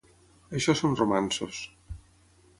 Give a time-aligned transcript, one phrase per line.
[0.59, 1.61] Això són romanços.